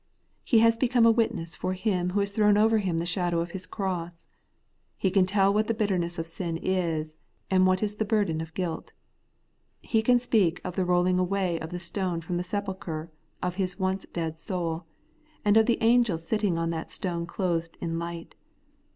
He 0.43 0.57
has 0.65 0.77
become 0.77 1.05
a 1.05 1.11
witness 1.11 1.55
for 1.55 1.73
Him 1.73 2.09
who 2.09 2.21
has 2.21 2.31
thrown 2.31 2.57
over 2.57 2.79
him 2.79 2.97
the 2.97 3.05
shadow 3.05 3.39
of 3.39 3.51
His 3.51 3.67
cross. 3.67 4.25
He 4.97 5.11
can 5.11 5.27
teU 5.27 5.51
what 5.51 5.67
the 5.67 5.75
bitterness 5.75 6.17
of 6.17 6.25
sin 6.25 6.57
is, 6.57 7.17
and 7.51 7.67
what 7.67 7.83
is 7.83 7.93
the 7.93 8.03
burden 8.03 8.41
of 8.41 8.55
guilt. 8.55 8.93
He 9.83 10.01
can 10.01 10.17
speak 10.17 10.59
of 10.63 10.75
the 10.75 10.85
rolling 10.85 11.19
away 11.19 11.59
of 11.59 11.69
the 11.69 11.77
stone 11.77 12.19
from 12.19 12.37
the 12.37 12.43
sepulchre 12.43 13.11
of 13.43 13.57
his 13.57 13.77
once 13.77 14.07
dead 14.11 14.39
soul, 14.39 14.85
and 15.45 15.55
of 15.55 15.67
the 15.67 15.77
angel 15.83 16.17
sitting 16.17 16.57
on 16.57 16.71
that 16.71 16.91
stone 16.91 17.27
clothed 17.27 17.77
in 17.79 17.99
light. 17.99 18.33